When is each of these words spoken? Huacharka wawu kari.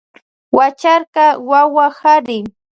Huacharka 0.53 1.23
wawu 1.49 1.87
kari. 1.99 2.37